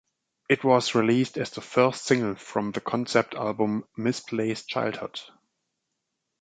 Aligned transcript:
It 0.49 0.63
was 0.63 0.95
released 0.95 1.37
as 1.37 1.51
the 1.51 1.61
first 1.61 2.05
single 2.05 2.33
from 2.33 2.71
the 2.71 2.81
concept 2.81 3.35
album 3.35 3.83
"Misplaced 3.95 4.67
Childhood". 4.67 5.21